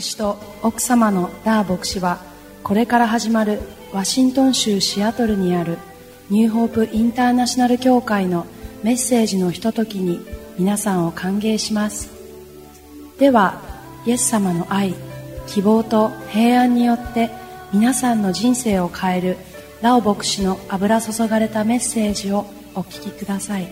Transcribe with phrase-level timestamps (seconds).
[0.00, 2.20] 牧師と奥様のダー牧師は
[2.62, 3.60] これから始まる
[3.92, 5.76] ワシントン州シアトルにある
[6.30, 8.46] ニューホープインターナショナル協会の
[8.82, 10.20] メッセージのひとときに
[10.58, 12.08] 皆さんを歓迎します。
[13.18, 13.60] では
[14.06, 14.94] イエス様の愛
[15.46, 17.28] 希望と平安によって
[17.70, 19.36] 皆さんの人生を変える
[19.82, 23.68] ラオ牧師の油注がれたメッセージをお聞きください。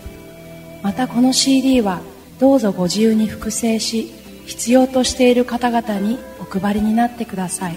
[0.83, 2.03] またこの CD は
[2.39, 4.13] どうぞご自由に複製し
[4.49, 7.77] 必要としている方々にお配りになってください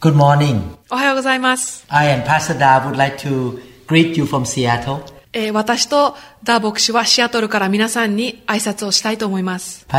[0.00, 0.62] Good morning.
[0.90, 1.84] おはようございます。
[1.88, 5.21] I and Pastor Da would like to greet you from Seattle.
[5.34, 9.86] え、私とダー牧師はシアトルから皆さんに挨拶をしたいと思います。
[9.88, 9.98] だ、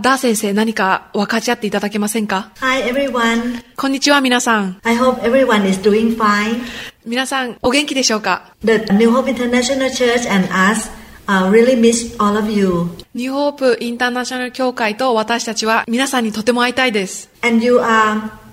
[0.00, 3.62] ダー先生、何か分かち合っていただけませんか？Hi, everyone.
[3.76, 4.78] こんにちは、皆さん。
[4.82, 4.96] I
[5.60, 5.66] な
[7.04, 8.54] 皆さん、お元気でしょうか、
[13.12, 17.28] ニューホープインターナショナル協会と私たちは皆さんにとても会いたいです。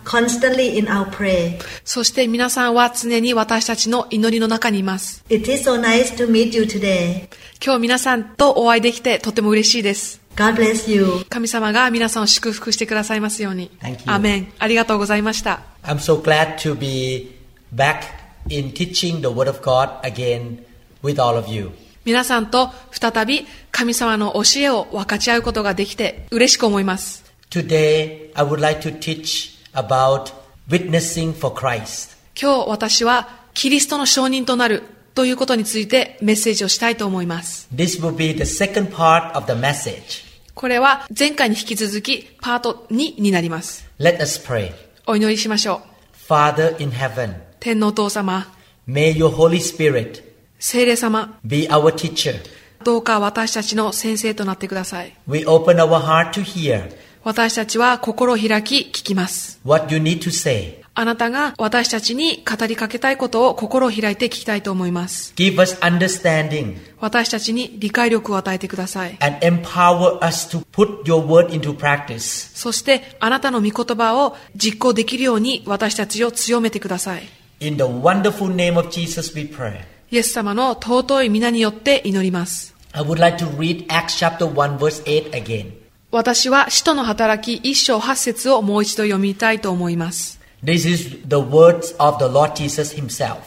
[0.05, 1.59] Constantly in our prayer.
[1.83, 5.25] そして皆さんは常に私たちの祈りの中にいます。
[5.29, 7.27] It is so nice to meet you today.
[7.63, 10.21] 今日皆さんとお会いできてとても嬉しいです。
[10.35, 11.25] God bless you.
[11.29, 13.97] 神様が皆さんを祝福してくださいますように Thank you.。
[14.05, 14.53] アーメン。
[14.59, 15.61] ありがとうございました。
[15.83, 17.35] I'm so glad to be
[17.73, 18.01] back
[18.49, 20.63] in teaching the Word of God again
[21.03, 21.71] with all of you.
[22.05, 27.25] 皆さんと再び神様の教えを分かち合うことができて嬉しく思います。
[27.49, 30.33] Today, I would like to teach about
[30.69, 32.15] witnessing for Christ.
[32.39, 37.67] 今日私はキリストの証人となるということについてメッセージをしたいと思います。
[37.73, 40.25] This will be the second part of the message.
[40.53, 43.89] これは前回に引き続きパート2になります。
[43.99, 44.73] Let us pray.
[45.07, 45.81] お祈りしましょ
[46.27, 46.31] う。
[46.31, 48.47] Father in heaven, 天皇お父様、
[48.87, 50.23] may your Holy Spirit
[50.59, 52.35] 聖霊様、be our teacher.
[52.83, 55.15] どうか私たちの先生となってください。
[55.27, 56.91] We open our heart to hear
[57.25, 59.59] 私たちは心を開き聞きます。
[59.65, 60.83] what you need to say.
[60.93, 65.33] あなたが私たちに語りかけたいことを心を開いて聞きたいと思います。
[65.35, 69.17] Give us understanding 私たちに理解力を与えてください。
[69.21, 72.55] and empower us to put your word into practice.
[72.55, 77.23] そしてあなたの御言葉を実行できるように私たちを強めてください。
[77.59, 79.79] In the wonderful name of Jesus, we pray.
[80.11, 82.75] イエス様の尊い皆によって祈ります。
[82.91, 85.84] I would like to read Acts chapter 1, verse 8 again.
[86.11, 90.39] 私は使徒の働き一章八節をもう一度読みたいと思います。
[90.63, 93.37] This is the words of the Lord Jesus Himself.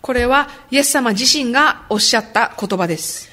[0.00, 3.28] これはイエス様自身がおっしゃった言葉です。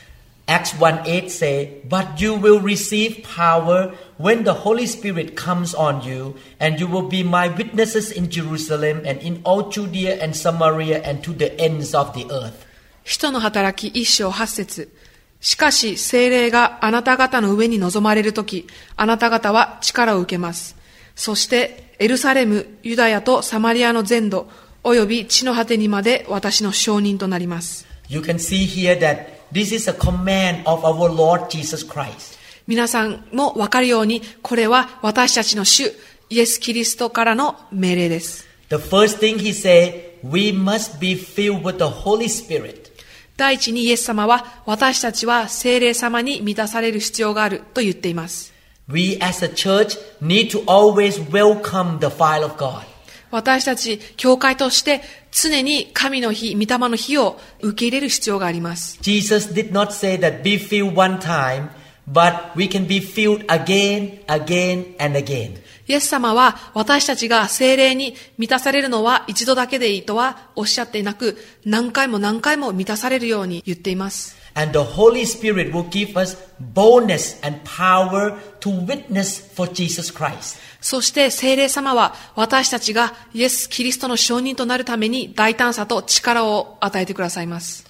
[0.47, 6.03] Acts 1 8 say, But you will receive power when the Holy Spirit comes on
[6.03, 11.01] you, and you will be my witnesses in Jerusalem and in all Judea and Samaria
[11.01, 12.66] and to the ends of the earth.
[13.03, 14.90] 使徒の働き一章八節
[15.41, 20.75] しかし、精霊があなた方の上に臨まれるとき、あなた方は力を受けます。
[21.16, 24.50] そして、エルサレム、ユダヤとサマリアの全土、
[24.84, 27.85] および地の果てにまで私の承認となります。
[32.68, 35.91] 皆さんもわかるように、これは私たちの主、
[36.29, 38.47] イエス・キリストからの命令です。
[43.38, 48.53] 第一にイエス様は、私たちは精霊様に満たされる必要があると言っています。
[48.88, 52.84] We as a church need to always welcome the fire of God.
[53.31, 55.01] 私たち、教会として
[55.31, 58.97] 常に神の日、御霊の日を受け入れる必要があります。
[59.01, 61.68] Jesus did not say that be filled one time,
[62.12, 65.62] But we can be filled again, again, and again.
[65.88, 74.36] イエス様は私たちが精霊に満たされるのは一度だけでいいとはおっしゃっていなく何回も何回も満たされるように言っています。
[80.81, 87.86] そして精霊様は私たちがイエス・キリストの証人となるために大胆さと力を与えてくださいます。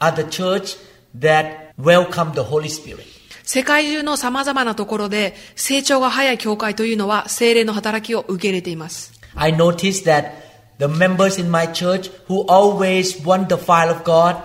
[0.00, 0.76] are the church
[1.18, 3.04] that welcome the Holy Spirit.
[3.42, 9.12] 世界中の様々なところで成長が早い教会というのは聖霊の働きを受け入れています。
[9.36, 10.32] I noticed that
[10.78, 14.36] the members in my church who always want the fire of God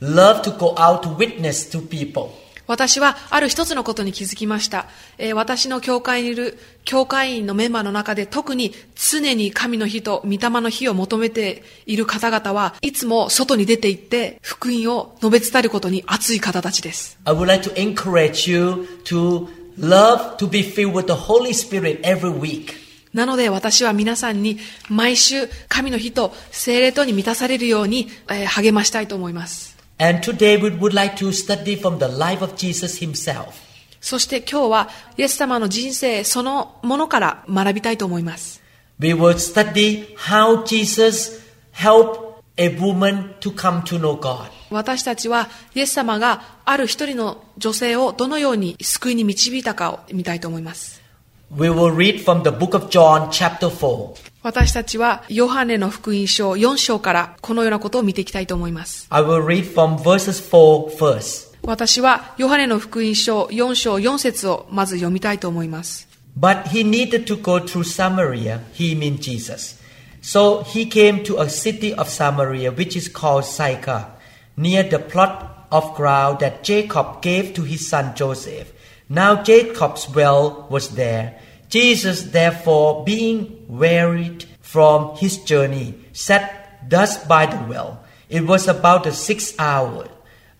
[0.00, 2.30] love to go out to witness to people.
[2.71, 4.85] 私はある一つのことに気づきました。
[5.17, 17.19] えー私の教会にいる教会員のメンバーの中で特に常に神の日と御霊の日を求めている方々はいつも外に出て行って福音を述べ伝えることに熱い方たちです。
[17.25, 19.47] I would like to encourage you to
[19.77, 22.73] love to be filled with the Holy Spirit every week.
[23.13, 24.57] なので私は皆さんに
[24.89, 29.70] 毎週神の日と精霊とに満たされるように、えー励ましたいと思います。
[30.01, 33.53] And today we would like to study from the life of Jesus himself.
[34.01, 38.63] そして今日はイエス様の人生そのものから学びたいと思います。
[38.99, 41.39] We will study how Jesus
[41.73, 42.19] helped
[42.57, 44.49] a woman to come to know God.
[44.71, 51.00] 私たちはイエス様がある一人の女性をどのように救いに導いたかを見たいと思います。
[51.56, 54.14] We will read from the book of John, chapter 4.
[54.42, 59.06] 私たちはヨハネの福音書4章からこのようなことを見ていきたいと思います。
[59.10, 61.56] I will read from verses 4 first.
[61.62, 66.06] 私はヨハネの福音書4章4節をまず読みたいと思います。
[66.38, 69.80] But he needed to go through Samaria, he means Jesus.
[70.20, 74.06] So he came to a city of Samaria, which is called Sychar,
[74.56, 78.72] near the plot of ground that Jacob gave to his son Joseph.
[79.08, 81.38] Now Jacob's well was there.
[81.71, 88.03] Jesus, therefore, being wearied from his journey, sat thus by the well.
[88.27, 90.09] It was about the sixth hour.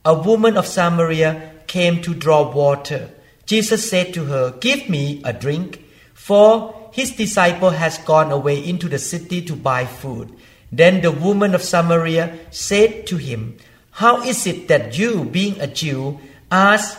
[0.06, 3.12] A woman of Samaria came to draw water.
[3.46, 8.88] Jesus said to her, Give me a drink, for his disciple has gone away into
[8.88, 10.34] the city to buy food.
[10.72, 13.58] Then the woman of Samaria said to him,
[13.92, 16.98] How is it that you, being a Jew, ask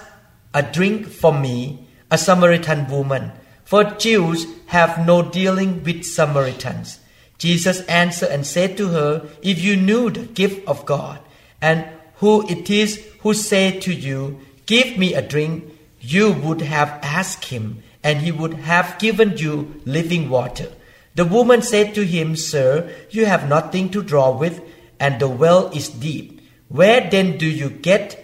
[0.53, 3.33] a drink from me, a Samaritan woman?
[3.73, 6.99] For Jews have no dealing with Samaritans.
[7.39, 11.21] Jesus answered and said to her, If you knew the gift of God,
[11.63, 11.87] and
[12.17, 15.73] who it is who said to you, Give me a drink,
[16.03, 20.69] you would have asked him, and he would have given you living water.
[21.15, 24.61] The woman said to him, Sir, you have nothing to draw with,
[25.01, 26.43] and the well is deep.
[26.69, 28.23] Where then do you get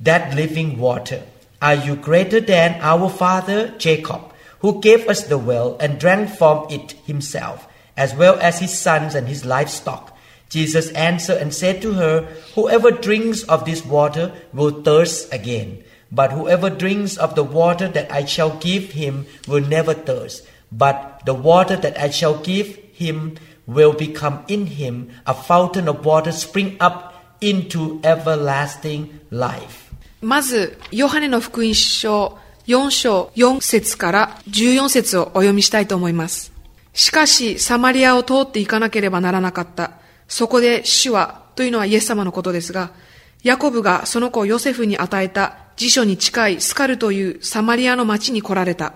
[0.00, 1.22] that living water?
[1.62, 4.29] Are you greater than our father Jacob,
[4.59, 9.15] who gave us the well and drank from it himself, as well as his sons
[9.15, 10.15] and his livestock?
[10.49, 12.21] Jesus answered and said to her,
[12.55, 15.83] Whoever drinks of this water will thirst again.
[16.11, 20.47] But whoever drinks of the water that I shall give him will never thirst.
[20.71, 23.35] But the water that I shall give him
[23.65, 29.81] will become in him a fountain of water spring up into everlasting life.
[30.21, 32.37] まず、ヨハネの福音書
[32.70, 36.52] 4章4節から14節をお読みしたいと思います。
[36.92, 39.92] しかし、サマリアを通っていかなければならなかった。
[40.28, 42.92] そこで主は、というのはイエス様のことですが、
[43.42, 48.94] ヤコブがその子ヨセフに与えた辞書に近いスカルというサマリアの町に来られた。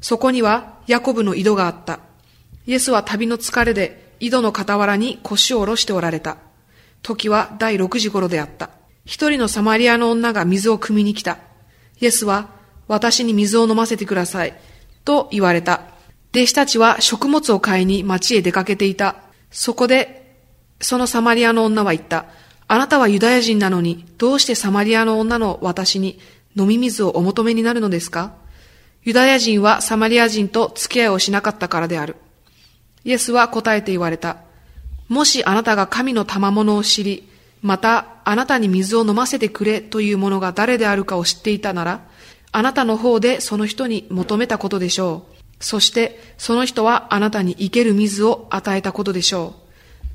[0.00, 1.98] そこにはヤコブの井戸があった。
[2.66, 6.36] イエスは旅の疲れで井戸の傍らに腰を下ろしておられた。
[7.02, 8.70] 時は第6時頃であった。
[9.04, 11.38] 一人のサマリアの女が水を汲みに来た。
[12.00, 12.57] イエスは、
[12.88, 14.58] 私に水を飲ませてください。
[15.04, 15.82] と言われた。
[16.32, 19.16] 弟子たちは食物を買いに町へ出かけていた。
[19.50, 20.36] そこで、
[20.80, 22.26] そのサマリアの女は言った。
[22.66, 26.18] あなたはユダヤ人なのに、どうしてサマリアの女の私に
[26.56, 28.34] 飲み水をお求めになるのですか？
[29.04, 32.16] ユダヤ人はサマリア人と付き合いをしなかったからである。
[33.04, 34.38] イエスは答えて言われた。
[35.08, 37.28] もしあなたが神の賜物を知り、
[37.62, 42.02] またあなたに水を飲ませてくれというものが誰であるかを知っていたなら、
[42.52, 45.34] あなたの方でその人に求めたことでしょう。
[45.60, 49.68] そしてその人はあなたに生ける水を与えたことでしょう。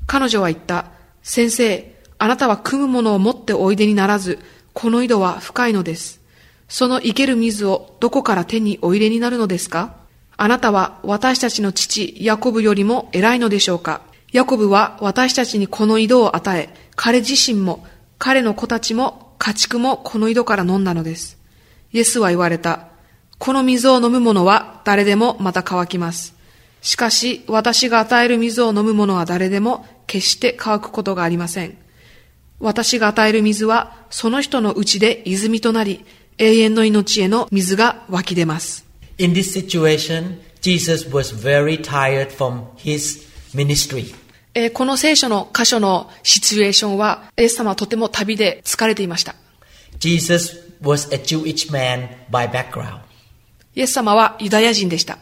[0.06, 0.86] 彼女は言った。
[1.22, 4.38] 先生、あなたは汲むものを持っておいでにならず、
[4.72, 6.20] この井戸は深いのです。
[6.68, 9.96] その生ける水をどこから手にお入れになるのですか？
[10.36, 14.00] あなたは私たちの父、ヤコブよりも偉いのでしょうか？
[14.32, 17.86] ヤコブは私たちにこの井戸を与え、彼自身も、
[18.18, 21.38] 彼の子たちも、家畜もこの井戸から飲んだのです。
[21.94, 22.88] イエスは言われた。
[23.38, 26.34] この水を飲む者は誰でもまた乾きます。
[26.82, 31.78] しかし、私が与える水を飲む者は誰でも決して乾くことがありません。
[32.58, 36.04] 私が与える水は、その人のうちで泉となり、
[36.38, 38.84] 永遠の命への水が湧き出ます。
[39.18, 43.22] In this situation, Jesus was very tired from his
[43.54, 44.12] ministry.
[44.54, 49.36] えーこの聖書の箇所のシチュエーションは、イエス様はとても旅で疲れていました。
[50.00, 53.00] Jesus was a Jewish man by background.
[53.74, 55.18] イエス様はユダヤ人でした。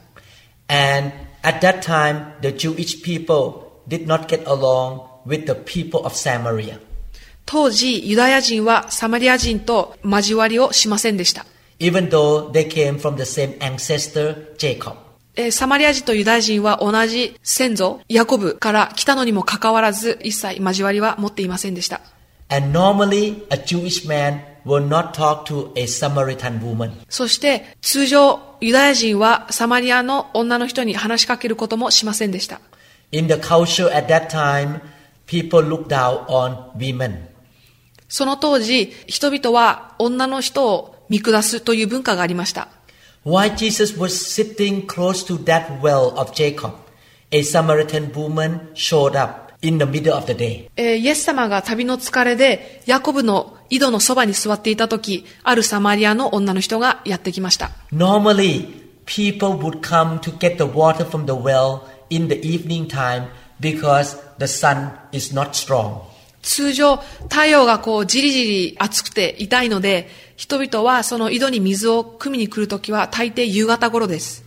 [0.68, 6.14] And at that time, the Jewish people did not get along with the people of
[6.14, 6.78] Samaria.
[7.46, 11.46] 当時、ユダヤ人はサマリア人と交わりをしませんでした。
[11.82, 14.96] even though they came from the same ancestor, Jacob.
[15.34, 22.00] えーサマリア人とユダヤ人は同じ先祖、ヤコブから来たのにもかかわらず、一切交わりは持っていませんでした。
[22.48, 26.92] And normally, a Jewish man will not talk to a Samaritan woman.
[27.08, 32.60] そして、通常、ユダヤ人はサマリアの女の人に話しかけることもしませんでした。
[33.10, 34.80] In the culture at that time,
[35.26, 37.28] people looked down on women.
[38.08, 42.68] その当時、人々は女の人を見下すという文化がありました。
[43.24, 46.72] While Jesus was sitting close to that well of Jacob,
[47.30, 50.68] a Samaritan woman showed up in the middle of the day.
[50.76, 57.70] えーイエス様が旅の疲れで、ヤコブの井戸のそばに座っていた時、あるサマリアの女の人がやってきました。
[57.92, 58.68] Normally,
[59.06, 63.28] people would come to get the water from the well in the evening time
[63.60, 66.02] because the sun is not strong.
[66.42, 66.96] 通常、
[67.30, 74.44] 太陽がこう、じりじり暑くて痛いので、人々はその井戸に水を汲みに来るときは大抵夕方頃です。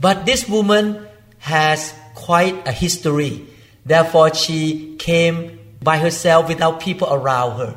[0.00, 1.06] But this woman
[1.40, 3.55] has quite a history.
[3.86, 7.74] Therefore, she came by herself without people around her.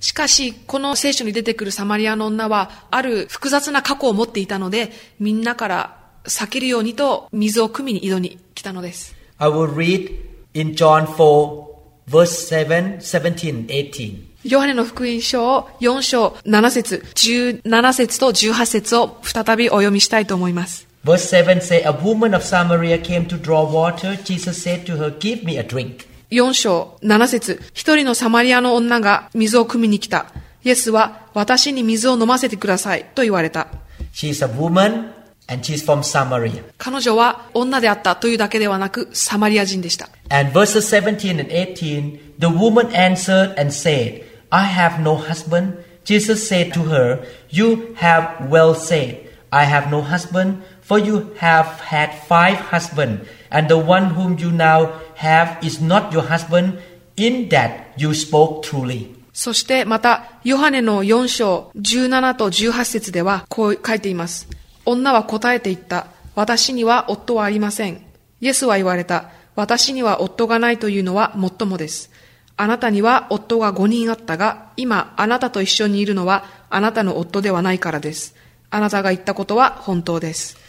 [0.00, 9.16] しかし、この聖書に出てくるサマリアの女は、ある複雑な過去を持っていたので、みんなから避けるようにと水を汲みに井戸に来たのです。
[9.38, 10.12] I will read
[10.54, 11.66] in John 4,
[12.08, 14.28] verse 7, 17, and 18.
[14.44, 20.87] ヨハネの福音書を4章7節17節と18節を再びお読みしたいと思います。
[21.07, 24.15] Verse 7 say, A woman of Samaria came to draw water.
[24.23, 26.07] Jesus said to her, Give me a drink.
[26.29, 30.27] 4章7節一人のサマリアの女が水を汲みに来た。
[30.63, 33.67] イエスは私に水を飲ませてくださいと言われた。
[34.13, 35.11] She's a woman
[35.47, 36.63] and she's from Samaria.
[36.77, 40.09] 彼女は女であったというだけではなくサマリア人でした。
[40.29, 45.83] And verses 17 and 18, the woman answered and said, I have no husband.
[46.05, 51.66] Jesus said to her, You have well said, I have no husband, For you have
[51.80, 56.80] had five husbands, and the one whom you now have is not your husband.
[57.16, 59.14] In that you spoke truly.
[59.32, 64.48] そしてまた、ヨハネの4章17と18節ではこう書いています。
[64.84, 66.06] 女は答えて言った。
[66.34, 68.04] 私には夫はありません。
[68.40, 69.30] イエスは言われた。
[69.56, 72.10] 私には夫がないというのはもっともです。
[72.56, 78.36] あなたには夫が5人あったが、今あなたと一緒にいるのはあなたの夫ではないからです。
[78.70, 80.67] あなたが言ったことは本当です。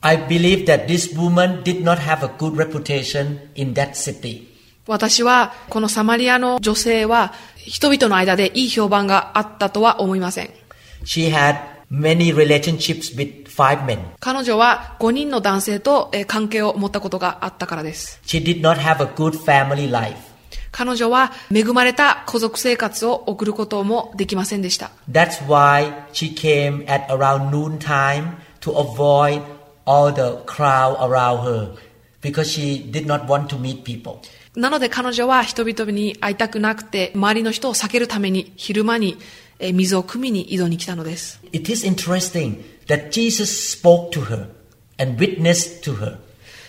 [0.00, 4.46] I believe that this woman did not have a good reputation in that city.
[4.86, 10.50] 私はこのサマリアの女性は人々の間でいい評判があったとは思いません。
[11.04, 11.58] She had
[11.90, 13.98] many relationships with five men.
[14.20, 18.20] 彼女は5人の男性とえー関係を持ったことがあったからです。
[18.24, 20.16] She did not have a good family life.
[20.70, 24.90] 彼女は恵まれた家族生活を送ることもできませんでした。
[25.10, 29.42] That's why she came at around noontime to avoid
[29.88, 31.74] all the crowd around her
[32.20, 34.18] because she did not want to meet people.
[34.54, 39.16] なので彼女は人々に会いたくなくて、周りの人を避けるために昼間に
[39.58, 41.40] えー水を汲みに井戸に来たのです。
[41.52, 44.48] It is interesting that Jesus spoke to her
[44.98, 46.18] and witnessed to her.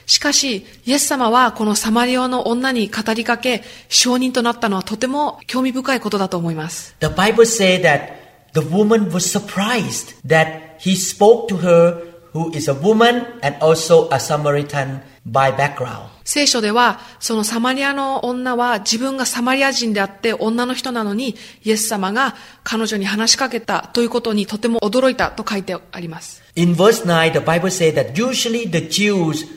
[0.06, 6.96] しかし、イエス様はこのサマリアの女に語りかけ、証人となったのはとても興味深いことだと思います。
[7.00, 8.14] The Bible says that
[8.54, 14.10] the woman was surprised that he spoke to her who is a woman and also
[14.10, 16.10] a Samaritan by background.
[16.24, 26.44] 聖書では、そのサマリアの女は自分がサマリア人であって女の人なのに、イエス様が彼女に話しかけたということにとても驚いたと書いてあります。
[26.56, 29.48] In verse 9, the Bible says that usually the Jews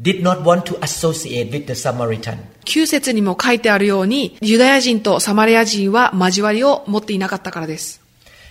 [0.00, 2.38] did not want to associate with the Samaritan.
[2.64, 8.00] 9節にも書いてあるように、ユダヤ人とサマリア人は交わりを持っていなかったからです。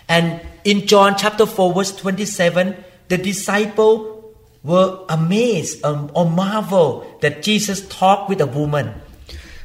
[0.08, 4.20] And in John chapter 4, verse 27, the disciples
[4.64, 8.94] were amazed um, or marvel that Jesus talked with a woman.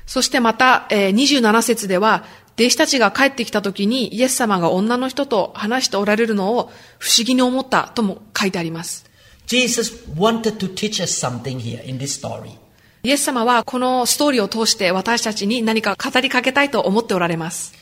[0.06, 2.24] そしてまた、えー27節では、
[2.56, 9.04] 弟子たちが帰ってきた時にイエス様が女の人と話しておられるのを不思議に思ったとも書いてあります。
[9.46, 12.50] Jesus wanted to teach us something here in this story.
[13.02, 17.74] イエス様はこのストーリーを通して私たちに何か語りかけたいと思っておられます。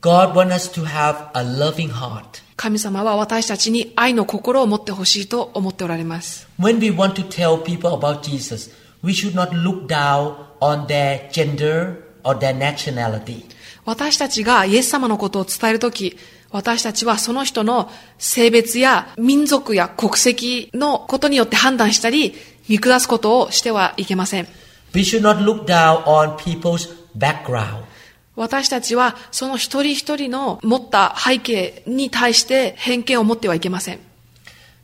[0.00, 2.45] God wants us to have a loving heart.
[2.56, 6.48] 神様は私たちに愛の心を持ってほしいと思っておられます。
[6.58, 8.70] When we want to tell people about Jesus,
[9.04, 13.44] we should not look down on their gender or their nationality.
[13.84, 16.16] 私たちがイエス様のことを伝えるとき、
[16.50, 22.34] 私たちはその人の性別や民族や国籍のことによって判断したり、
[22.68, 24.48] 見下すことをしてはいけません。
[24.94, 27.85] We should not look down on people's background.
[28.36, 33.98] 私たちはその一人一人の持った背景に対して偏見を持ってはいけません。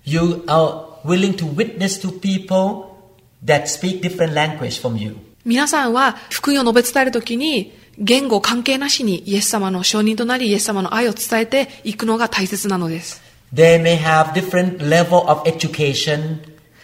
[0.05, 2.97] You are willing to witness to people
[3.45, 5.17] that speak different language from you.
[5.45, 13.21] 皆さんは福音を述べ伝えるときに言語関係なしにイエス様の証人となりイエス様の愛を伝えていくのが大切なのです。
[13.53, 16.39] They may have different level of education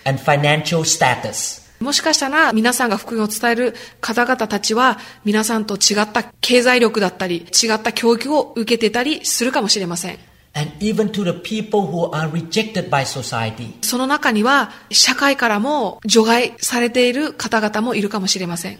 [0.05, 1.68] and financial status.
[1.81, 10.19] もしかしたら皆さんが福音を伝える方々たちは皆さんと違った経済力だったり違った教育を受けてたりするかもしれません。
[13.83, 18.79] その中には社会からも除外されている方々もいるかもしれません。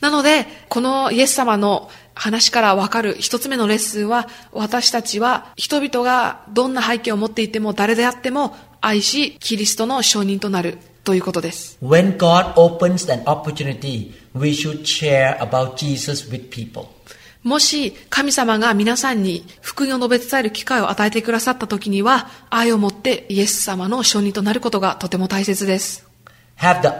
[0.00, 3.14] なので、このイエス様の話からわかる。
[3.16, 10.78] 1つ目のレッスンは、私たちは人々がどんな背景を持っていても誰であっても愛し、キリストの証人となる。
[11.04, 11.78] ということです。
[17.44, 26.08] もし神様が皆さんに福音を述べ伝える機会を与えてくださった時には愛を持ってイエス様の証人となることがとても大切です。
[26.56, 26.90] 神様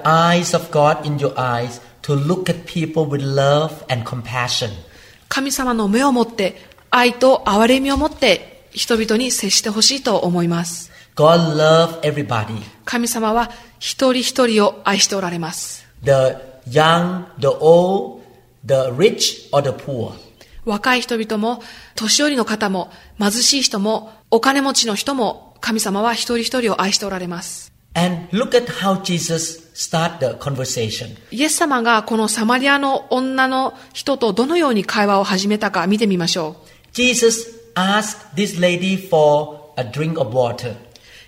[3.97, 4.96] の目を
[5.29, 6.57] 神様の目を持って、
[6.91, 10.91] 愛と憐れみを持って人々に接してほしいと思います。
[11.17, 12.63] God loves everybody.
[12.85, 15.87] 神様は一人一人を愛しておられます。
[16.03, 16.11] The
[16.69, 18.23] young, the old,
[18.65, 20.13] the rich or the poor.
[20.65, 21.63] 若い人々も、
[21.95, 27.73] 年寄りの方も、貧しい人も、お金持ちの人も、神様は一人一人を愛しておられます。
[27.95, 31.18] And look at how Jesus start the conversation.
[31.32, 36.68] イエス様がこのサマリアの女の人とどのように会話を始めたか見てみましょう。
[36.94, 40.76] Jesus asked this lady for a drink of water.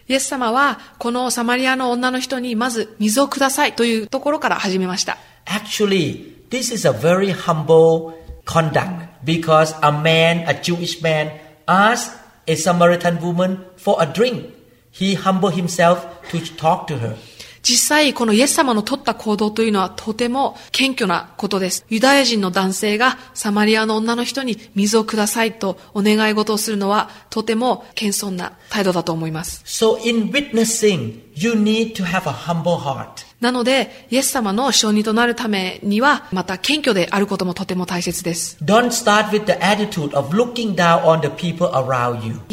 [0.07, 5.17] イエス様はこのサマリアの女の人にまず水をくださいというところから始めました。
[5.45, 8.13] Actually, this is a very humble
[8.45, 11.31] conduct because a man, a Jewish man,
[11.65, 14.45] asked a Samaritan woman for a drink.
[14.91, 17.15] He humbled himself to talk to her.
[17.62, 21.84] 実際このイエス様の取った行動というのはとても謙虚なことです。
[21.88, 29.62] ユダヤ人の男性がサマリアの女の人に水をくださいとお願い事をするのはとても謙遜な態度だと思います。
[29.66, 33.27] So in witnessing, you need to have a humble heart.
[33.40, 38.58] なので、イエス様の承認となるためには、また謙虚であることもとても大切です。
[38.60, 38.64] イ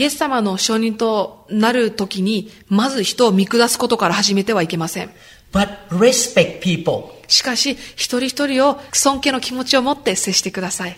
[0.04, 5.10] エス様の承認となるときに、まず人を見下すことから始めてはいけません。
[7.28, 10.94] しかし、一人一人を尊敬の気持ちを持って接してください。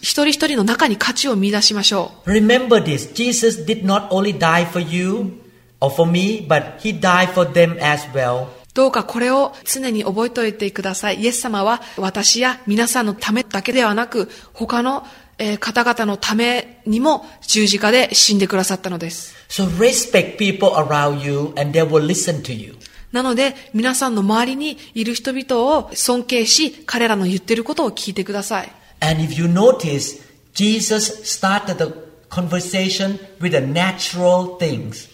[0.00, 2.30] 一人一人の中に価値を見出しましょう。
[2.30, 3.12] Remember this.
[3.12, 5.43] Jesus did not only die for you.
[5.84, 8.46] Or for me, but he died for them as well.
[8.74, 11.20] どうかこれを常に覚えておいてください。
[11.20, 15.06] イエス様は私や皆さんのためだけではなく、他の
[15.38, 19.34] えー方々のためにも十字架で死んでくださったのです。
[19.48, 22.74] So respect people around you and they will listen to you.
[23.12, 28.72] なので、皆さんの周りにいる人々を尊敬し、彼らの言っていることを聞いてください。
[29.00, 30.20] And if you notice,
[30.54, 31.94] Jesus started the
[32.28, 35.08] conversation with the natural things,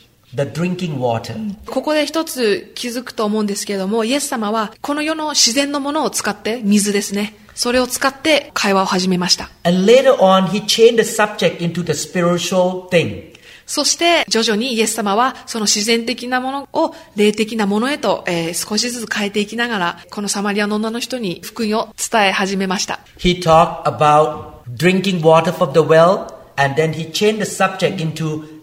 [1.66, 7.34] ここで一つ気づくと思うんですけれども、イエス様はこの世の自然のものを使って、水ですね。
[7.54, 9.50] それを使って会話を始めました。
[13.66, 23.00] そして徐々にイエス様はその自然的なものを霊的なものへと、少しずつ変えていきながらこのサマリアの女の人に福音を伝え始めました。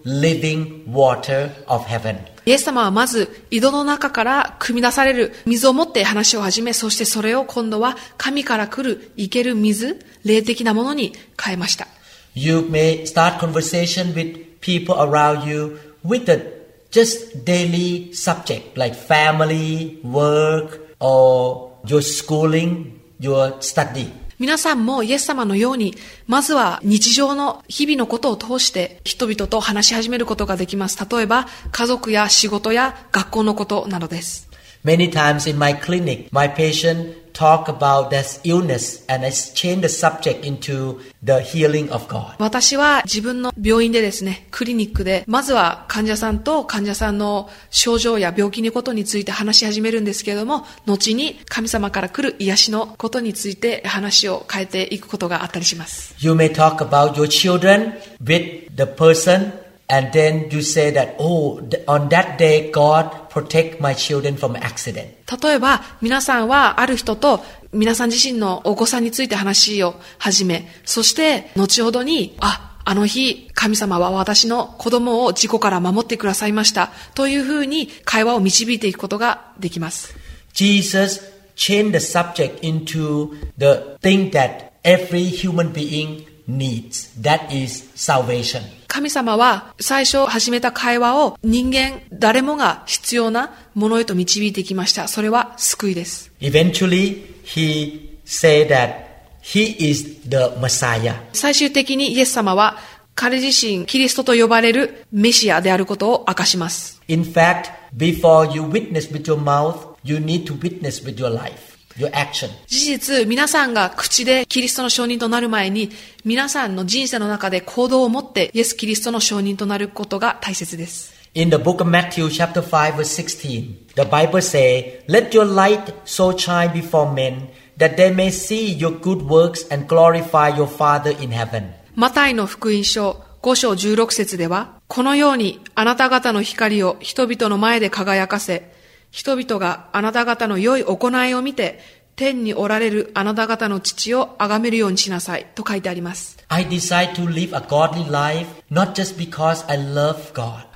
[0.08, 2.18] Living water of heaven.
[2.46, 11.88] イエス様はまず井戸の中から汲み出される水を持って話を始め、そしてそれを今度は神から来る生ける水、霊的なものに変えました。
[12.36, 16.58] You may start conversation with people around you with the
[16.90, 24.10] just daily subject like family, work, or your schooling, your study.
[24.40, 25.96] 皆さんもイエス様のように、
[26.28, 31.04] まずは日常の日々のことを通して人々と話し始めることができます。
[31.12, 34.48] 例えば、家族や仕事や学校のことなどです。
[34.86, 40.44] Many times in my clinic, my patient talk about this illness and I change the subject
[40.44, 42.36] into the healing of God.
[42.40, 56.16] 私は自分の病院でですね、クリニックで、まずは患者さんと患者さんの症状や病気のことについて話し始めるんですけれども、後に神様から来る癒しのことについて話を変えていくことがあったりします。
[56.20, 62.10] You may talk about your children with the person and then you say that, oh, on
[62.10, 65.16] that day God protect my children from accident.
[65.42, 76.92] 例えば、皆さんはある人と皆さん自身のお子さんについて話を始め、そして後ほどに、あ、あの日、神様は私の子供を事故から守ってくださいました。
[77.16, 80.16] というふうに会話を導いていくことができます。
[80.54, 81.22] Jesus
[81.56, 87.10] changed the subject into the thing that every human being needs.
[87.22, 88.77] That is salvation.
[88.88, 95.08] 神様は最初始めた会話を人間誰もが必要なものへと導いてきました。
[95.08, 96.32] それは救いです。
[96.40, 99.06] Eventually, he said that
[99.42, 101.16] he is the Messiah.
[101.34, 102.78] 最終的にイエス様は
[103.14, 107.02] 彼自身キリストと呼ばれるメシアであることを明かします。
[107.08, 111.77] In fact, before you witness with your mouth, you need to witness with your life.
[111.98, 115.90] 事実、皆さんが口でキリストの証人となる前に、
[116.24, 121.18] 皆さんの人生の中で行動を持ってイエス・キリストの証人となることが大切です。
[121.34, 126.38] In the book of Matthew, chapter 5, verse 16, the Bible says, Let your light so
[126.38, 131.32] shine before men that they may see your good works and glorify your Father in
[131.32, 131.74] heaven.
[131.96, 138.72] マタイの福音書5章16節では、このようにあなた方の光を人々の前で輝かせ、
[139.12, 141.80] 人々があなた方の良い行いを見て、
[142.18, 146.38] 天におられるあなた方の父を崇めるようにしなさいと書いてあります。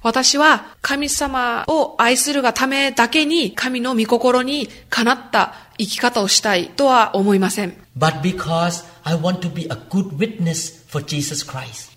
[0.03, 7.75] 私は神様を愛するがためだけに神の御心にかなった生き方をしたいとは思いません。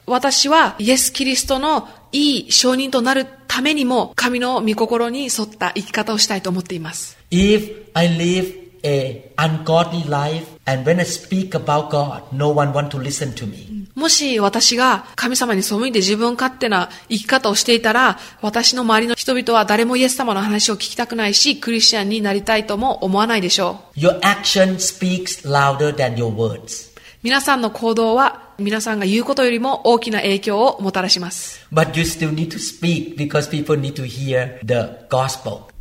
[0.06, 7.16] 私はイエス・キリストのいい証人となるためにも神の御心に沿った生き方をしたいと思っています。
[7.30, 13.00] If I live a ungodly life and when I speak about God, no one want to
[13.00, 13.74] listen to me.
[13.94, 23.98] もし私が神様に背いて自分勝手な生き方をしていたら、私の周りの人々は誰もイエス様の話を聞きたくないし、クリスチャンになりたいとも思わないでしょう。
[23.98, 26.93] Your action speaks louder than your words.
[27.24, 31.66] 皆さんの行動は皆さんが言うことよりも大きな影響をもたらします。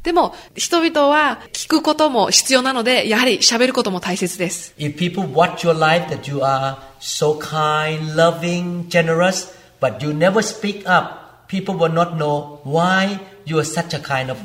[0.04, 4.74] でも、人々は聞くことも必要なので、やはり喋ることも大切です。
[7.02, 9.50] So、kind, loving, generous,
[10.86, 11.52] up,
[14.02, 14.38] kind of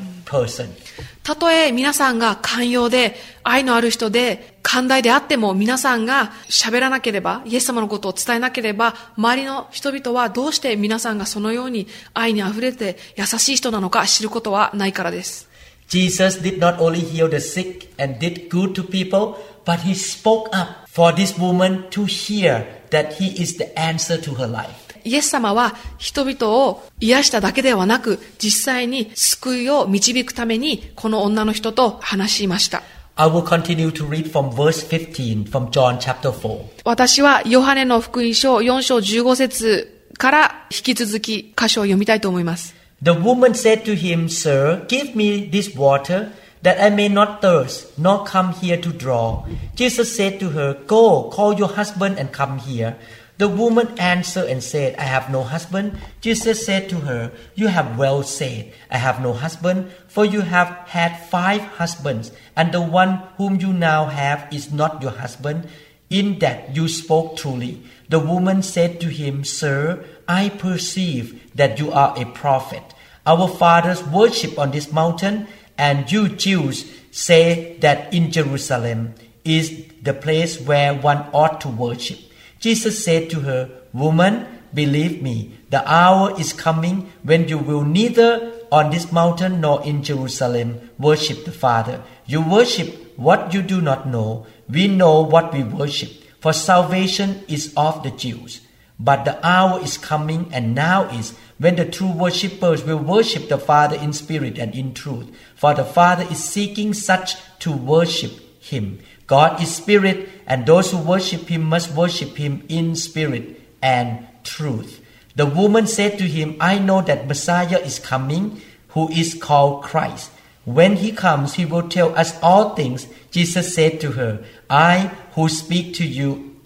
[1.28, 15.50] たとえ皆さんが寛容で、愛のある人で、寛大であっても皆さんが喋らなければ、イエス様のことを伝えなければ、周りの人々はどうして皆さんがそのように愛に溢れて優しい人なのか知ることはないからです。
[15.90, 19.34] Jesus did not only heal the sick and did good to people,
[19.66, 24.32] but he spoke up for this woman to hear that he is the answer to
[24.32, 24.87] her life.
[25.04, 32.82] イエス様は人々を癒しただけではなく、実際に救いを導くために、この女の人と話しました。
[33.16, 36.82] I will continue to read from verse 15 from John chapter 4.
[36.84, 42.76] 私はヨハネの福音書4章15節から引き続き箇所を読みたいと思います。
[43.02, 46.30] The woman said to him, Sir, give me this water
[46.62, 49.44] that I may not thirst, nor come here to draw.
[49.76, 52.96] Jesus said to her, Go, call your husband and come here.
[53.38, 55.98] The woman answered and said, I have no husband.
[56.20, 60.68] Jesus said to her, You have well said, I have no husband, for you have
[60.88, 65.68] had five husbands, and the one whom you now have is not your husband.
[66.10, 67.82] In that you spoke truly.
[68.08, 72.82] The woman said to him, Sir, I perceive that you are a prophet.
[73.24, 75.46] Our fathers worship on this mountain,
[75.76, 82.18] and you Jews say that in Jerusalem is the place where one ought to worship.
[82.58, 88.52] Jesus said to her, Woman, believe me, the hour is coming when you will neither
[88.70, 92.02] on this mountain nor in Jerusalem worship the Father.
[92.26, 94.46] You worship what you do not know.
[94.68, 98.60] We know what we worship, for salvation is of the Jews.
[99.00, 103.58] But the hour is coming, and now is, when the true worshippers will worship the
[103.58, 105.28] Father in spirit and in truth.
[105.54, 108.98] For the Father is seeking such to worship Him.
[109.28, 115.04] God is spirit, and those who worship Him must worship Him in spirit and truth.
[115.38, 120.32] The woman said to him, I know that Messiah is coming, who is called Christ.
[120.64, 123.06] When he comes, he will tell us all things.
[123.30, 126.56] Jesus said to her, I who speak to you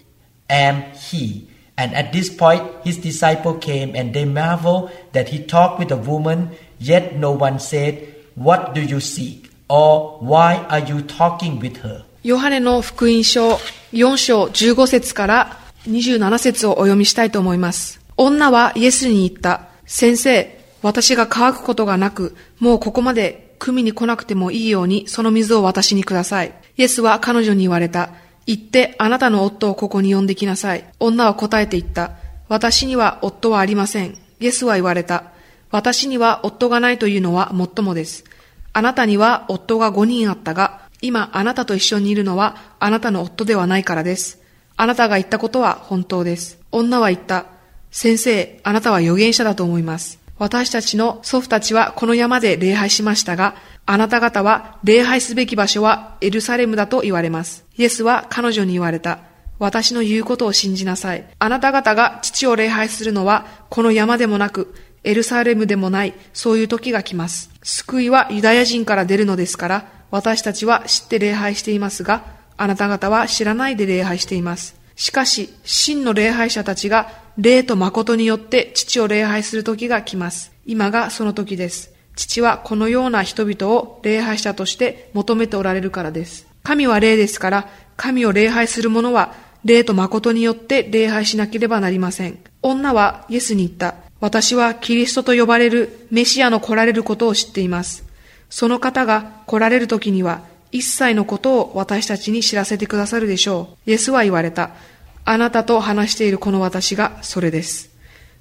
[0.49, 1.47] am he.
[1.77, 5.97] And at this point, his disciple came and they marveled that he talked with a
[5.97, 6.49] woman,
[6.79, 9.51] yet no one said, What do you seek?
[9.69, 12.05] Or why are you talking with her?
[12.23, 13.59] ヨハネの福音書
[13.91, 15.59] 4章15節から
[15.89, 17.99] 27節をお読みしたいと思います。
[18.15, 19.67] 女はイエスに言った。
[19.85, 26.53] 先生、私が乾くことがなく、もうここまで組に来なくてもいいように、その水を私にください。
[26.77, 28.11] イエスは彼女に言われた。
[28.47, 30.85] 行ってあなたの夫をここに呼んできなさい。
[31.01, 32.11] 女は答えて言った。
[32.47, 34.17] 私には夫はありません。
[34.39, 35.25] イエスは言われた。
[35.71, 38.23] 私には夫がないというのはもっともです。
[38.71, 44.41] あなたには夫が5人あったが、今あなたと一緒にいるのはあなたの夫ではないからです。
[44.77, 46.59] あなたが言ったことは本当です。
[46.71, 47.45] 女は言った。
[47.91, 50.19] 先生、あなたは預言者だと思います。
[50.39, 57.65] 私たちの祖父たちはこの山で礼拝しましたが、あなた方は礼拝すべき場所はエルサレムだと言われます。
[57.77, 59.19] イエスは彼女に言われた。
[59.59, 61.25] 私の言うことを信じなさい。
[61.37, 67.49] あなた方が父を礼拝するのはこの山でもなく、エルサレムでもない、そういう時が来ます。
[67.63, 72.25] 救いはユダヤ人から出るのですから、私たちは知って礼拝していますが、
[72.57, 74.75] あなた方は知らないで礼拝しています。
[74.95, 80.51] しかし、真の礼拝者たちが霊と誠によって父を礼拝する時が来ます。
[80.65, 81.91] 今がその時です。
[82.15, 86.47] 父はこのような人々を礼拝者として求めておられるからです。
[86.61, 89.33] 神は霊ですから、神を礼拝する者は
[89.65, 92.39] 霊と誠によって礼拝しなければなりません。
[92.61, 93.95] 女はイエスに言った。
[94.23, 98.05] 私はキリストと呼ばれるメシアの来られることを知っています。
[98.49, 103.89] その方が来られる時には一切のことを私たちに知らせてくださるでしょう。
[103.91, 104.69] イエスは言われた。
[105.25, 107.89] あなたと話しているこの私がそれです。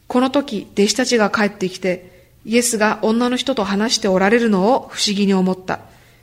[0.06, 5.80] この時、弟子たちが帰ってきて、イエスが女の人と話しておられるのを不思議に思った。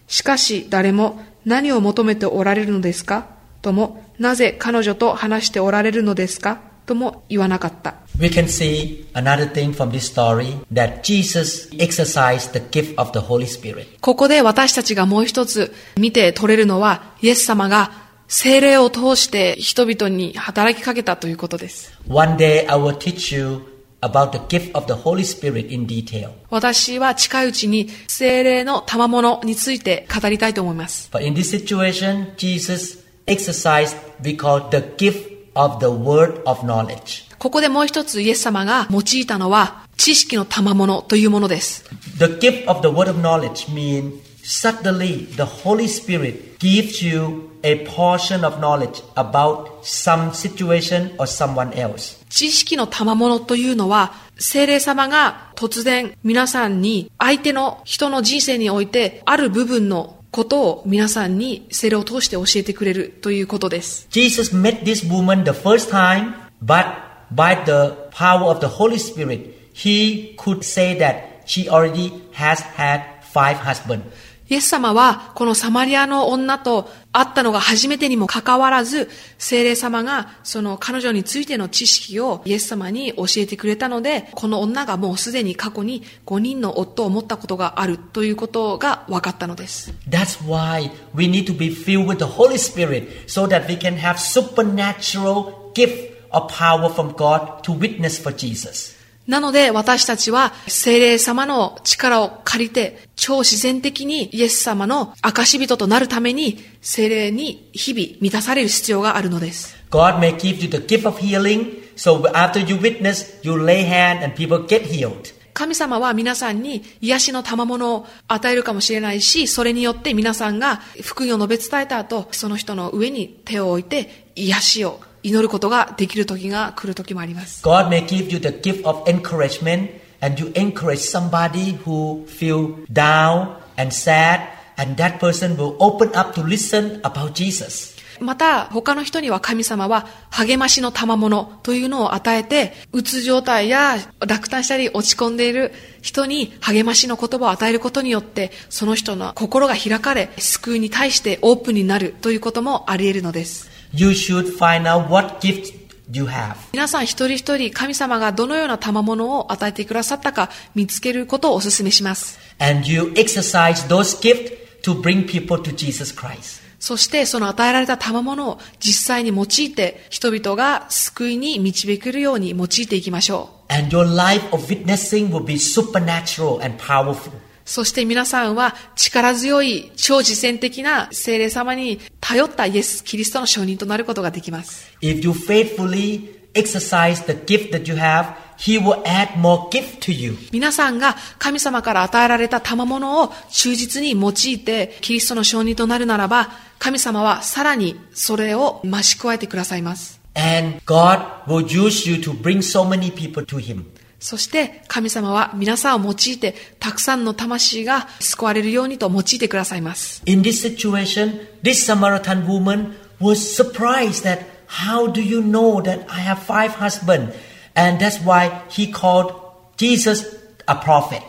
[0.08, 3.28] しかし誰も何を求めておられるのですか？
[3.62, 6.62] とも、なぜ彼女と話しておられるのですか？
[6.90, 7.96] とも言わなかった。
[8.20, 13.46] We can see another thing from this story that Jesus exercised the gift of the Holy
[13.46, 14.00] Spirit.
[14.02, 17.92] ここで私たちがもう一つ見て取れるのは、イエス様が
[18.28, 21.94] 精霊を通して人々に働きかけたということです。
[22.08, 23.62] One day I will teach you
[24.02, 26.32] about the gift of the Holy Spirit in detail.
[26.50, 31.10] 私は近いうちに精霊の賜物について語りたいと思います。
[31.12, 37.30] But in this situation, Jesus exercised we call the gift of the word of knowledge.
[37.38, 41.86] ここでもう一つイエス様が用いたのは知識の賜物というものです。
[42.18, 48.46] The gift of the word of knowledge means suddenly the Holy Spirit gives you a portion
[48.46, 52.18] of knowledge about some situation or someone else.
[52.30, 64.07] 知識の賜物というのは精霊様が突然皆さんに相手の人の人生においてある部分のことを皆さんに精霊を通して教えてくれるということです。
[64.11, 66.35] Jesus met this woman the first time,
[66.65, 66.87] but
[67.35, 73.03] by the power of the Holy Spirit, he could say that she already has had
[73.33, 74.05] five husbands.
[74.50, 89.94] イエス様はこのサマリアの女と会ったのが初めてにもかかわらず、精霊様がその彼女についての知識をイエス様に教えてくれたので、この女がもうすでに過去に5人の夫を持ったことがあるということが分かったのです。
[90.10, 94.18] That's why we need to be filled with the Holy Spirit so that we can have
[94.18, 98.99] supernatural gift or power from God to witness for Jesus.
[99.30, 109.78] なので私たちは精霊様の力を借りて超自然的にイエス様の証人となるために精霊に日々満たされる必要があるのです。
[109.92, 114.36] God may give you the gift of healing, so after you witness, you lay hand and
[114.36, 115.36] people get healed.
[115.54, 127.64] 神様は皆さんに癒しの賜物を与えるかもしれないし、それによって皆さんが福音を述べ伝えた後、その人の上に手を置いて癒しを祈ることができる時が来る時もあります。
[127.64, 129.90] God may give you the gift of encouragement
[130.22, 134.42] and you encourage somebody who feel down and sad
[134.78, 138.00] and that person will open up to listen about Jesus.
[138.20, 153.79] また、他の人には神様は励ましの賜物というのを与えて、うつ状態や落胆したり落ち込んでいる人に励ましの言葉を与えることによって、その人の心が開かれ、救いに対してオープンになるということもあり得るのです。
[153.94, 155.74] You should find out what gift
[156.12, 156.56] you have.
[156.74, 162.40] 皆さん一人一人神様がどのような賜物を与えてくださったか見つけることをお勧めします。
[162.60, 166.62] And you exercise those gifts to bring people to Jesus Christ.
[166.80, 173.74] そしてその与えられた賜物を実際に用いて人々が救いに導けるように用いていきましょう。
[173.74, 177.32] And your life of witnessing will be supernatural and powerful.
[177.70, 184.92] そして皆さんは力強い超実践的な精霊様に頼ったイエス・キリストの証人となることができます。
[185.04, 190.36] If you faithfully exercise the gift that you have, He will add more gift to you.
[190.52, 200.20] 皆さんが神様から与えられた賜物を忠実に用いてキリストの証人となるならば、神様はさらにそれを増し加えてくださいます。
[200.34, 203.86] And God will use you to bring so many people to Him.
[204.20, 210.22] そして神様は皆さんを用いてたくさんの魂が救われるようにと用いてくださいます。
[210.26, 216.40] In this situation, this Samaritan woman was surprised that how do you know that I have
[216.40, 217.34] five husbands?
[217.76, 219.34] And that's why he called
[219.78, 220.26] Jesus
[220.68, 221.22] a prophet.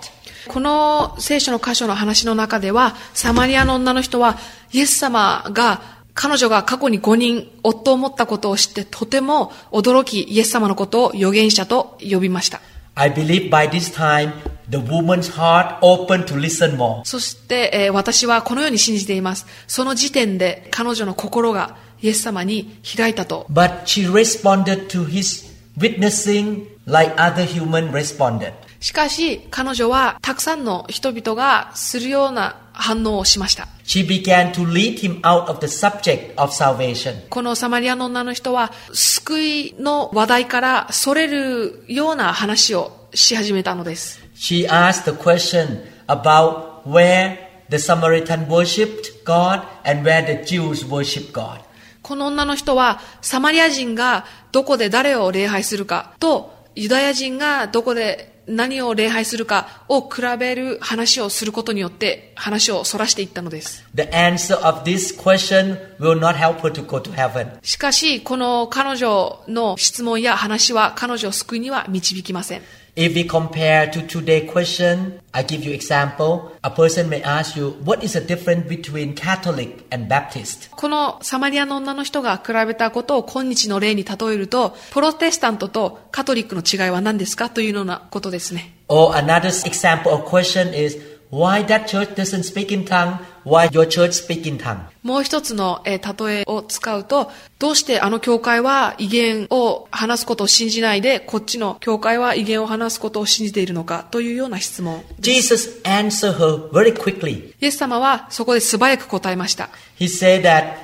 [0.48, 4.36] この聖書の箇所の話の中では、サマリアの女の人は、
[4.72, 12.60] イエス様が、彼女が過去に5人夫を持ったことを知ってとても驚き、イエス様のことを預言者と呼びました。
[12.95, 14.31] I believe by this time
[14.69, 17.03] the woman's heart opened to listen more.
[17.03, 19.45] そして、えー私はこのように信じています。
[19.67, 23.45] その時点で彼女の心がイエス様に開いたと。
[23.49, 25.45] But she responded to his
[25.77, 28.53] witnessing like other human responded.
[28.79, 33.68] しかし、彼女はたくさんの人々がするような 反応をしました。
[33.84, 37.28] She began to lead him out of the subject of salvation.
[37.28, 44.20] このサマリアの女の人は、救いの話題からそれるような話をし始めたのです。
[44.36, 47.36] She asked the question about where
[47.68, 51.60] the Samaritan worshipped God and where the Jews worship God.
[52.02, 63.84] この女の人は、サマリア人がどこで誰を礼拝するかと、ユダヤ人がどこで何を礼拝するかを比べる話をすることによって話をそらしていったのです。
[63.94, 67.58] The answer of this question will not help her to go to heaven.
[67.62, 72.62] しかし、この彼女の質問や話は彼女を救いには導きません。
[72.96, 76.52] If we compare to today's question, I give you example.
[76.62, 80.70] A person may ask you, what is the difference between Catholic and Baptist?
[80.70, 88.74] このサマリアの女の人が比べたことを今日の例に例えると、プロテスタントとカトリックの違いは何ですかというようなことですね。
[88.88, 90.98] Or another example of question is,
[91.30, 94.80] why that church doesn't speak in tongue, why your church speak in tongue?
[95.02, 105.02] もう一つの、えー例えを使うと、どうしてあの教会は威厳を話すことを信じないで、こっちの教会は威厳を話すことを信じているのかというような質問。
[105.20, 107.54] Jesus answered her very quickly.
[107.60, 109.70] イエス様はそこで素早く答えました。
[109.98, 110.74] He said that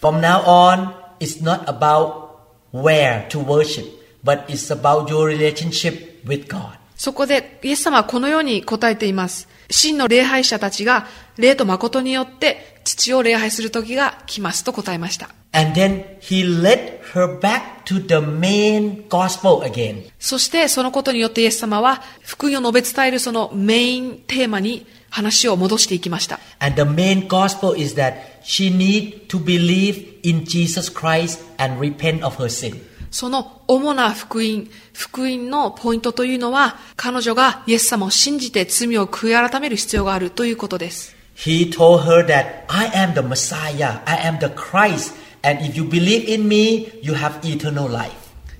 [0.00, 2.26] from now on, it's not about
[2.72, 3.84] where to worship,
[4.24, 6.78] but it's about your relationship with God.
[6.96, 9.48] そこで、イエス様はこのように答えています。
[9.70, 15.28] 真の礼拝者たちが礼と誠によって父を礼拝する時が来ますと答えました。
[20.18, 26.38] そしてそのことによってイエス様は福音を述べ伝えるそのメインテーマに話を戻していきました。
[28.46, 32.80] She need to believe in Jesus Christ and repent of her sin.
[33.16, 41.16] その主な福音、福音のポイントというのは、彼女がイエス様を信じて罪を悔い改める必要があるということです。
[41.34, 46.28] He told her that I am the Messiah, I am the Christ, and if you believe
[46.28, 48.12] in me, you have eternal life.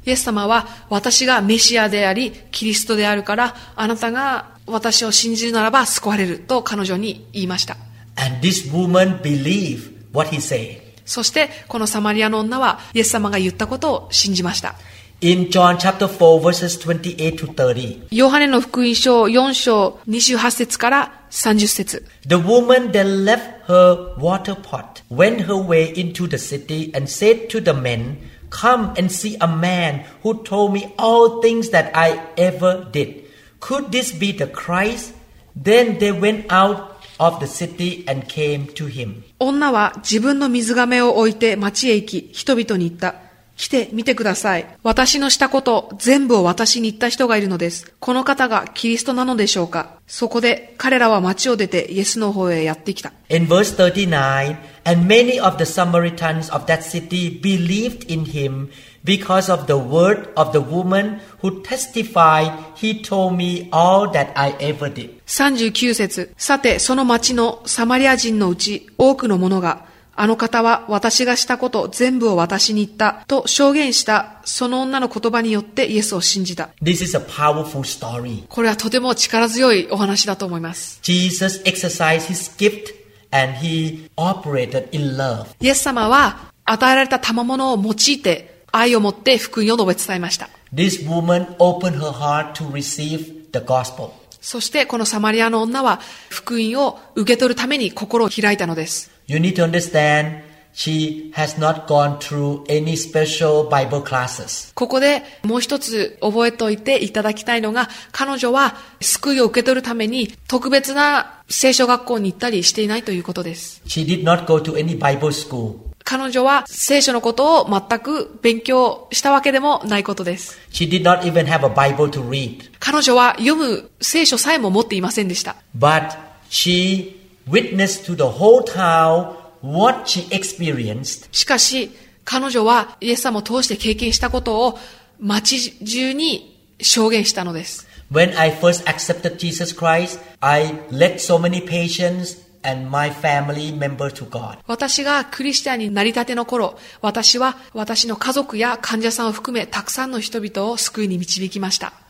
[0.06, 7.76] イエス様は、私がメシアであり、キリストであるから、あなたが私を信じるならば救われると彼女に言いました。
[8.16, 10.85] And this woman believed what he said.
[11.05, 14.75] そして、このサマリアの女は、イエス様が言ったことを信じました。
[15.23, 24.55] In John chapter 4 verses 28 to 30, ヨハネの福音書4章28節から30節 the woman then left her water
[24.55, 28.17] pot, went her way into the city, and said to the men,
[28.49, 33.23] Come and see a man who told me all things that I ever did.
[33.59, 35.13] Could this be the Christ?
[35.55, 39.22] Then they went out of the city and came to him.
[39.38, 43.26] 女は自分の水亀を置いて町へ行き、人々に言った。
[43.56, 44.66] 来て見てください。
[44.82, 47.92] 私のしたこと、全部を私に言った人がいるのです。
[48.00, 53.12] この方がキリストなのでしょうかそこで彼らは町を出てイエスの方へやってきた。
[53.30, 58.68] In verse 39, and many of the Samaritans of that city believed in him
[59.06, 64.52] because of the word of the woman who testified, He told me all that I
[64.58, 65.22] ever did.
[65.26, 69.86] 39節さて、その町のサマリア人のうち多くの者が、
[70.18, 76.70] あの方は私がしたこと全部を私に言ったと証言したその女の言葉によってイエスを信じた。
[76.82, 78.44] This is a powerful story.
[78.48, 80.98] これはとても力強いお話だと思います。
[81.02, 82.94] Jesus exercised his gift
[83.30, 85.46] and he operated in love.
[85.60, 90.48] イエス様は与えられた賜物を用いて愛を持って福音を述べ伝えました。
[90.74, 94.10] This woman opened her heart to receive the gospel.
[94.40, 99.10] そしてこのサマリアの女は福音を受け取るために心を開いたのです。
[99.26, 104.72] You need to understand she has not gone through any special Bible classes.
[104.74, 113.80] ここでもう一つ覚えておいていただきたいのが、彼女は救いを受け取るために特別な聖書学校に行ったりしていないということです。
[113.86, 115.76] She did not go to any Bible school.
[116.08, 120.56] 彼女は聖書のことを全く勉強したわけでもないことです。
[120.70, 122.70] She did not even have a Bible to read.
[122.78, 125.56] 彼女は読む聖書さえも持っていませんでした。
[125.76, 126.16] But
[126.48, 127.16] she
[127.48, 131.90] witnessed to the whole town what she experienced しかし、
[132.24, 134.78] 彼女はイエス様を通して経験したことを
[135.18, 137.84] 街中に証言したのです。
[138.12, 144.28] When I first accepted Jesus Christ, I led so many patients and my family member to
[144.28, 144.58] God.
[144.66, 152.05] 私がクリスチャンになりたての頃、私は私の家族や患者さんを含めたくさんの人々を救いに導きました。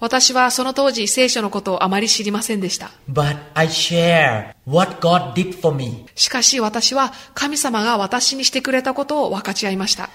[0.00, 2.90] 私はその当時、聖書のことをあまり知りませんでした。
[6.14, 10.10] しかし私は神様が私にしてくれたことを分かち合いました。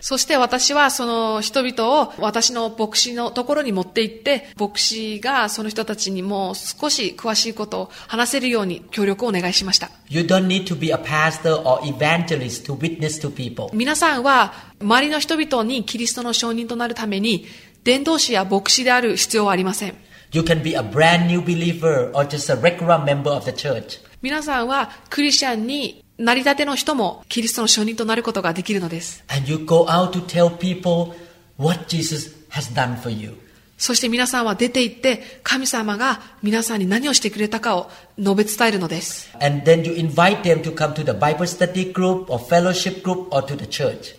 [0.00, 9.90] そして私はその人々を私の牧師のところに持って行って、牧師がその人たちにもう少し詳しいことを話せるように協力をお願いしました。
[13.72, 17.46] 皆さんは周りの人々にキリストの証人となるために
[17.84, 19.94] 伝道師や牧師である必要はありません。
[24.22, 29.24] 皆さんはクリスチャンになりたての人もキリストの証人となることができるのです。
[33.82, 39.28] そして皆さんは出て行って神様が皆さんに何をしてくれたかを述べ伝えるのです。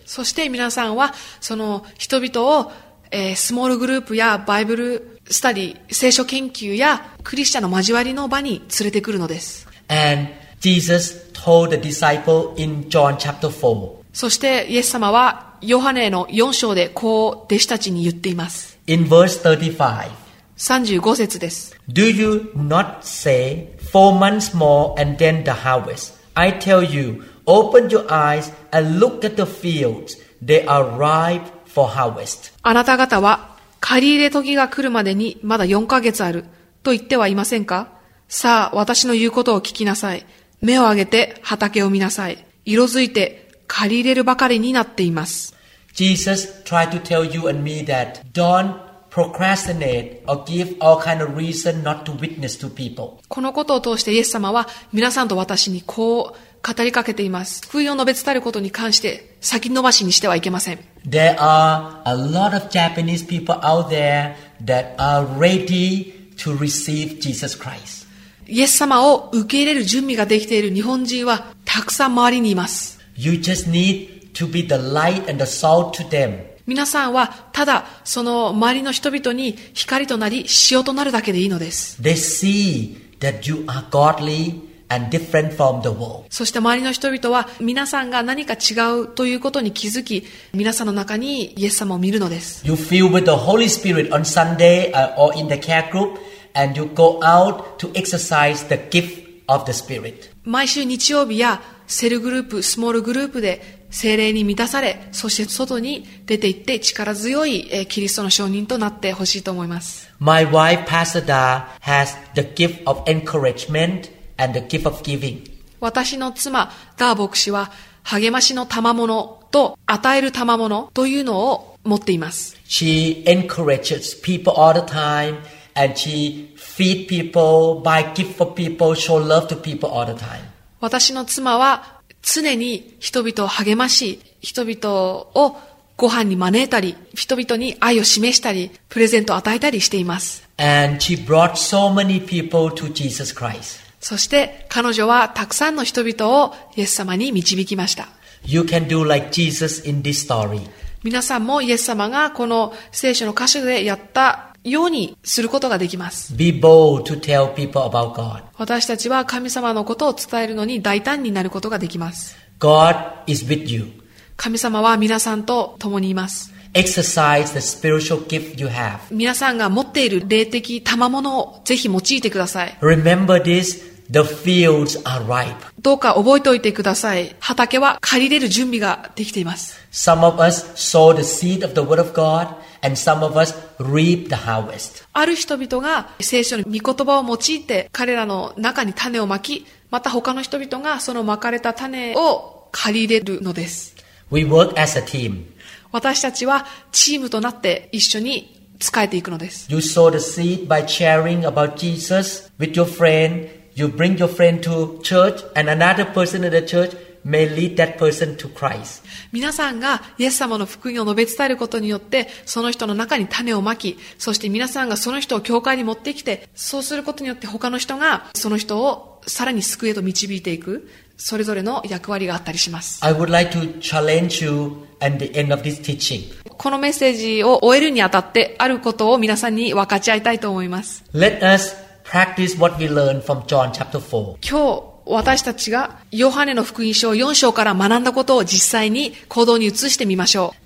[0.06, 2.74] そして皆さんはその人々を、
[3.10, 9.66] えースモールグループやバイブルスタディ、聖書研究やクリスチャンの交わりの場に連れてくるのです。
[9.88, 10.28] And
[10.60, 18.73] Jesus told the disciple in John chapter 4, そしてイエス様はヨハネの4章でこう弟子たちに言っています。
[18.88, 20.10] In verse 35,
[20.58, 21.76] 35節です。
[21.90, 26.16] Do you not say, Four months more and then the harvest?
[26.34, 30.18] I tell you, open your eyes and look at the fields.
[30.44, 32.54] They are ripe for harvest.
[32.64, 36.46] あなた方は借り入れ時が来るまでにまだ4ヶ月ある
[36.82, 37.90] と言ってはいませんか
[38.28, 40.26] さあ私の言うことを聞きなさい。
[40.62, 42.46] 目を上げて畑を見なさい。
[42.66, 45.53] 色づいて借り入れるばかりになっています。
[45.94, 48.76] Jesus tried to tell you and me that don't
[49.12, 53.20] procrastinate or give all kind of reason not to witness to people.
[53.28, 57.62] このことを通してイエス様は皆さんと私にこう語りかけています。
[57.68, 60.80] 福音を述べ伝えることに関して先延ばしにしてはいけません。
[61.08, 64.34] There are a lot of Japanese people out there
[64.66, 68.08] that are ready to receive Jesus Christ.
[68.48, 73.00] イエス様を受け入れる準備ができている日本人はたくさん周りにいます。
[73.16, 76.54] You just need to be the light and the salt to them.
[76.66, 82.02] 皆さんはただその周りの人々に光となり塩となるだけでいいのです。
[82.02, 86.26] They see that you are godly and different from the world.
[86.30, 92.66] そして周りの人々は皆さんが何か違うということに気づき、皆さんの中にイエス様を見るのです。
[92.66, 96.18] You feel with the Holy Spirit on Sunday uh, or in the care group
[96.56, 100.32] and you go out to exercise the gift of the Spirit.
[100.44, 110.12] 毎週日曜日やセルグループ、スモールグループで精霊に満たされ、そして外に出て行って力強いえーキリストの証人となってほしいと思います。
[110.20, 115.50] My wife, Pastor Da, has the gift of encouragement and the gift of giving.
[115.80, 117.72] 私の妻、ダー牧師は
[118.02, 122.58] 励ましの賜物と与える賜物というのを持っています。
[122.68, 125.38] She encourages people all the time
[125.76, 130.40] and she feed people, buy gift for people, show love to people all the time.
[130.80, 135.58] 私の妻は常に人々を励まし、人々を
[135.98, 140.48] ご飯に招いたり、人々に愛を示したり、プレゼントを与えたりしています。
[140.58, 143.84] And she brought so many people to Jesus Christ.
[144.00, 148.08] そして彼女はたくさんの人々をイエス様に導きました。
[148.46, 150.62] You can do like Jesus in this story.
[151.04, 156.36] 皆さんもイエス様がこの聖書の箇所でやったようにすることができます。
[156.36, 158.44] Be bold to tell people about God.
[158.58, 162.38] 私たちは神様のことを伝えるのに大胆になることができます。
[162.60, 162.96] God
[163.28, 163.92] is with you.
[164.38, 166.54] 神様は皆さんと共にいます。
[166.74, 169.00] Exercise the spiritual gift you have.
[169.12, 172.78] 皆さんが持っている霊的賜物をぜひ用いてください。
[172.82, 175.56] Remember this the fields are ripe.
[175.80, 177.36] どうか覚えておいてください。
[177.40, 179.78] 畑は借りれる準備ができています。
[179.92, 184.30] Some of us sow the seed of the Word of God, and some of us reap
[184.30, 185.04] the harvest.
[185.14, 193.96] ある人々が聖書の御言葉を用いて彼らの中に種をまき、また他の人々がそのまかれた種を借り入れるのです。
[194.30, 195.46] We work as a team.
[195.92, 203.48] 私たちはチームとなって一緒に仕えていくのです You sow the seed by sharing about Jesus with your friend.
[203.76, 206.96] You bring your friend to church, and another person in the church
[207.26, 209.04] may lead that person to Christ.
[209.32, 223.04] 皆さんがイエス様の福音を述べ伝えることによって、その人の中に種をまき、そして皆さんがその人を教会に持ってきて、そうすることによって他の人がその人をさらに救いへと導いていく、それぞれの役割があったりします。
[223.06, 226.34] I would like to challenge you at the end of this teaching.
[226.44, 231.04] このメッセージを終えるにあたって、あることを皆さんに分かち合いたいと思います。
[231.14, 234.38] Let us practice what we learned from John chapter 4.
[234.48, 240.66] 今日、私たちがヨハネの福音書4章から学んだことを実際に行動に移してみましょう。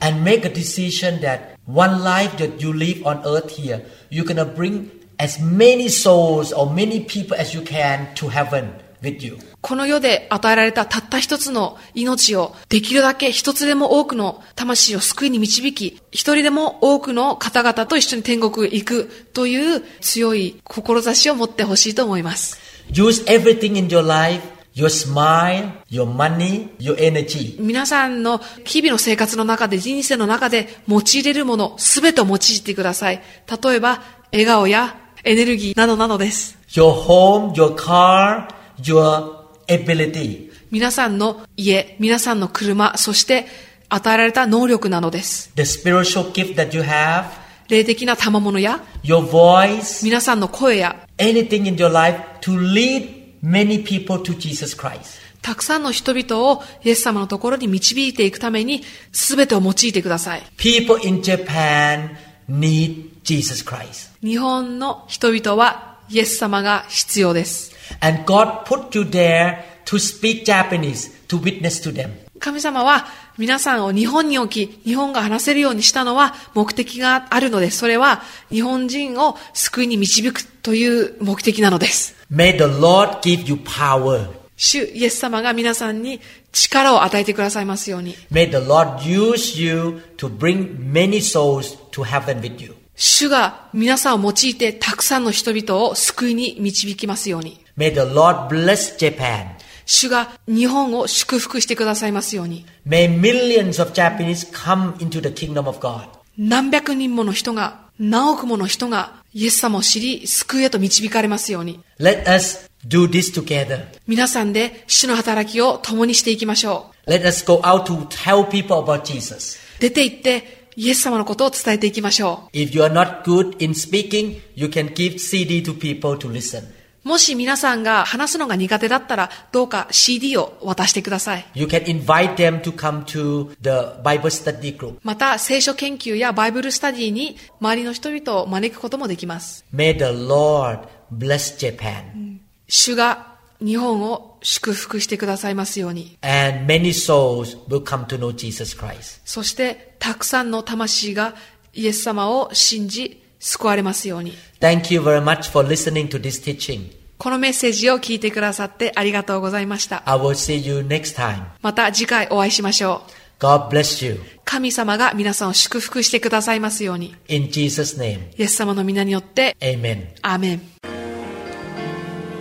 [9.62, 22.67] この世で与えられたたった一つの命をできるだけ一つでも多くの魂を救いに導き一人でも多くの方々と一緒に天国へ行くという強い志を持ってほしいと思います。
[22.92, 24.42] Use everything in your life,
[24.74, 27.60] your smile, your money, your energy.
[27.60, 33.22] 皆さんの日々の生活の中で、人生の中で用いれるもの、すべてを用いてください。
[33.64, 36.58] 例えば、笑顔やエネルギーなどなどです。
[36.70, 38.48] Your home, your car,
[38.82, 39.36] your
[39.68, 40.52] ability.
[40.72, 43.48] 皆さんの家、皆さんの車、そして
[43.90, 45.52] 与えられた能力なのです。
[45.56, 47.26] The spiritual gift that you have,
[47.70, 55.20] 霊的な賜物や、your voice, 皆さんの声や、anything in your life to lead many people to Jesus Christ.
[55.42, 60.44] たくさんの人々をイエス様のところに導いていくために、すべてを用いてください。
[60.58, 62.16] People in Japan
[62.50, 64.12] need Jesus Christ.
[64.22, 67.76] 日本の人々はイエス様が必要です。
[68.02, 72.27] And God put you there to speak Japanese, to witness to them.
[72.40, 73.06] 神様は
[73.38, 77.78] 皆さんを日本に置き、日本が話せるようにしたのは目的があるのです。
[77.78, 82.16] それは日本人を救いに導くという目的なのです。
[82.32, 84.30] May the Lord give you power.
[84.56, 86.20] 主イエス様が皆さんに
[86.52, 88.16] 力を与えてくださいますように。
[88.32, 92.76] May the Lord use you to bring many souls to heaven with you.
[92.96, 97.64] 主が皆さんを用いてたくさんの人々を救いに導きますように。
[97.78, 99.57] May the Lord bless Japan.
[99.88, 102.66] 主が日本を祝福してくださいますように。
[102.86, 106.08] May millions of Japanese come into the kingdom of God.
[106.38, 111.80] 何百人もの人が、何億もの人がイエス様を知り、救いへと導かれますように。
[112.00, 113.86] Let us do this together.
[114.08, 119.58] 皆さんで主の働きを共にしていきましょ Let us go out to tell people about Jesus.
[119.80, 119.82] う。
[119.82, 126.77] 出て行って、イエス様のことを伝えていきましょ If you are not good in speaking, you can give CD to people to listen.
[127.08, 127.10] う。
[127.10, 131.46] もし皆さんが話すのが苦手だったら、どうか CD を渡してください。
[131.54, 135.00] You can invite them to come to the Bible study group.
[135.04, 139.66] また、聖書研究やバイブルスタディに周りの人々を招くこともできます。
[139.74, 140.82] May the Lord
[141.14, 142.38] bless Japan
[142.68, 146.18] 主が日本を祝福してくださいますように。
[146.22, 149.22] and many souls will come to know Jesus Christ.
[149.26, 151.36] そして、たくさんの魂が
[151.74, 154.34] イエス様を信じ、救われますように。
[154.60, 156.92] Thank you very much for listening to this teaching.
[157.18, 160.04] このメッセージを聞いてくださってありがとうございました。
[160.06, 161.44] I will see you next time.
[161.62, 163.04] また次回お会いしましょ
[163.40, 163.44] う。
[163.44, 164.20] God bless you.
[164.46, 167.16] 神様が皆さんを祝福してくださいますように。
[167.28, 168.30] In Jesus' name.
[168.38, 170.08] イエス様の皆によって、Amen.
[170.22, 170.62] アーメン。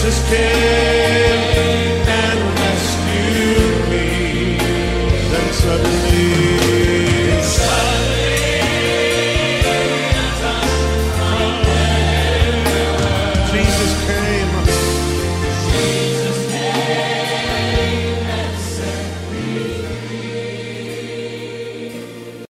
[0.02, 4.56] Jesus came and rescued me.
[5.30, 6.01] Then suddenly.